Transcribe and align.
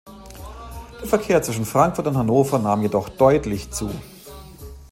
Der 0.99 1.07
Verkehr 1.07 1.43
zwischen 1.43 1.63
Frankfurt 1.63 2.07
und 2.07 2.17
Hannover 2.17 2.57
nahm 2.57 2.81
jedoch 2.81 3.07
deutlich 3.07 3.69
zu. 3.69 3.91